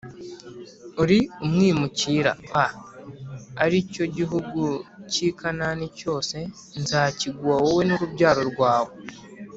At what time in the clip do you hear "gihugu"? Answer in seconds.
4.17-4.61